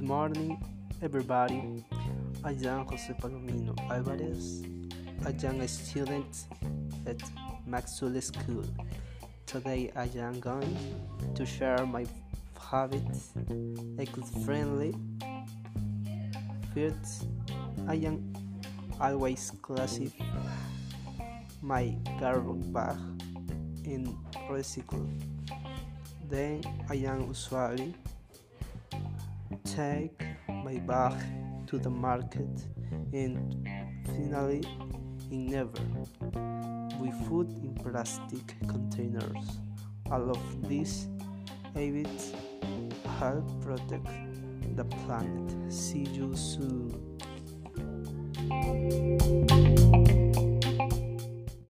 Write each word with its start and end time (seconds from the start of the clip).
morning, 0.00 0.62
everybody. 1.02 1.84
I 2.44 2.52
am 2.52 2.86
Jose 2.86 3.12
Palomino 3.20 3.74
Alvarez. 3.90 4.62
I 5.26 5.34
am 5.44 5.60
a 5.60 5.66
student 5.68 6.46
at 7.04 7.20
Maxwell 7.66 8.20
School. 8.20 8.64
Today 9.44 9.90
I 9.96 10.08
am 10.16 10.40
going 10.40 10.76
to 11.34 11.44
share 11.44 11.84
my 11.84 12.06
habits, 12.70 13.32
eco-friendly 13.98 14.94
First, 16.74 17.26
I 17.86 17.96
am 17.96 18.32
always 18.98 19.52
classify 19.60 20.24
my 21.60 21.94
garbage 22.18 22.72
bag 22.72 22.96
in 23.84 24.16
recycle. 24.48 25.06
Then 26.30 26.62
I 26.88 26.94
am 26.94 27.28
usually 27.28 27.94
take 29.64 30.22
my 30.48 30.78
bag 30.78 31.14
to 31.66 31.78
the 31.78 31.90
market 31.90 32.66
and 33.12 33.68
finally 34.06 34.62
in 35.30 35.46
never 35.46 35.80
we 37.00 37.10
food 37.26 37.48
in 37.62 37.74
plastic 37.74 38.54
containers. 38.68 39.58
All 40.10 40.30
of 40.30 40.68
these 40.68 41.08
habits 41.74 42.32
help 43.18 43.44
protect 43.62 44.06
the 44.76 44.84
planet. 44.84 45.72
See 45.72 46.06
you 46.12 46.34
soon. 46.36 46.81